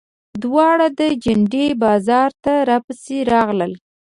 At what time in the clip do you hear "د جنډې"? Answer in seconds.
0.99-1.65